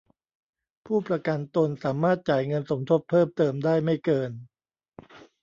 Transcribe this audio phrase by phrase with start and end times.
[0.85, 4.31] ผู้ประกันตนสามารถจ่ายเงินสมทบเพิ่มเติมได้ไม่เกิน